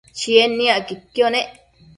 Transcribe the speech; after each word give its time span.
Chied 0.19 0.51
niacquidquio 0.57 1.25
nec 1.33 1.49